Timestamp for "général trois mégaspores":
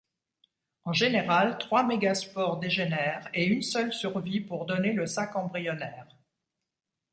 0.93-2.57